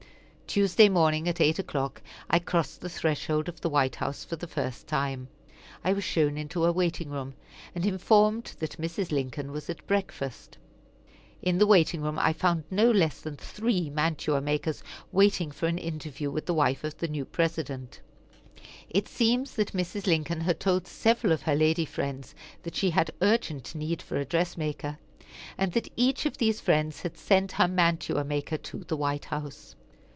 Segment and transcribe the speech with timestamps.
[0.53, 4.49] Tuesday morning, at eight o'clock, I crossed the threshold of the White House for the
[4.49, 5.29] first time.
[5.81, 7.35] I was shown into a waiting room,
[7.73, 9.13] and informed that Mrs.
[9.13, 10.57] Lincoln was at breakfast.
[11.41, 14.83] In the waiting room I found no less than three mantua makers
[15.13, 18.01] waiting for an interview with the wife of the new President.
[18.89, 20.05] It seems that Mrs.
[20.05, 24.25] Lincoln had told several of her lady friends that she had urgent need for a
[24.25, 24.97] dress maker,
[25.57, 29.77] and that each of these friends had sent her mantua maker to the White House.